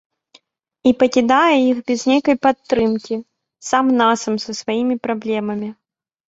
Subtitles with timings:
[0.91, 3.15] І пакідае іх без нейкай падтрымкі,
[3.69, 5.69] сам насам са сваімі праблемамі.